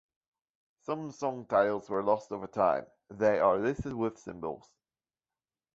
Some 0.79 1.11
song 1.11 1.45
titles 1.45 1.87
were 1.87 2.01
lost 2.01 2.31
over 2.31 2.47
time, 2.47 2.87
they 3.11 3.37
are 3.37 3.59
listed 3.59 3.93
with 3.93 4.17
symbols. 4.17 4.73